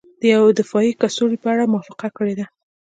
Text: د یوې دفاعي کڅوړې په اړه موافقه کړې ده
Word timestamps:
د 0.19 0.21
یوې 0.33 0.51
دفاعي 0.59 0.91
کڅوړې 1.01 1.37
په 1.43 1.47
اړه 1.53 1.71
موافقه 1.73 2.07
کړې 2.17 2.33
ده 2.39 2.45